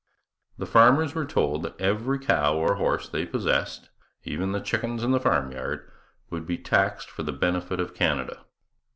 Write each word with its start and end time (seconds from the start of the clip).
The 0.57 0.65
farmers 0.65 1.13
were 1.13 1.27
told 1.27 1.61
that 1.61 1.79
every 1.79 2.17
cow 2.17 2.55
or 2.55 2.77
horse 2.77 3.07
they 3.07 3.23
possessed, 3.23 3.91
even 4.23 4.51
the 4.51 4.59
chickens 4.59 5.03
in 5.03 5.11
the 5.11 5.19
farmyard, 5.19 5.87
would 6.31 6.47
be 6.47 6.57
taxed 6.57 7.11
for 7.11 7.21
the 7.21 7.31
benefit 7.31 7.79
of 7.79 7.93
Canada. 7.93 8.43